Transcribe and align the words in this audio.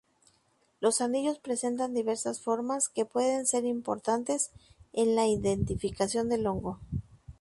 Los 0.79 0.99
anillos 0.99 1.37
presentan 1.37 1.93
diversas 1.93 2.41
formas 2.41 2.89
que 2.89 3.05
pueden 3.05 3.45
ser 3.45 3.65
importantes 3.65 4.49
en 4.93 5.13
la 5.15 5.27
identificación 5.27 6.27
del 6.27 6.47
hongo. 6.47 6.79